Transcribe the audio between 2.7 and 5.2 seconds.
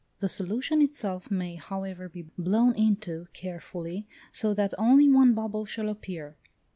into carefully, so that only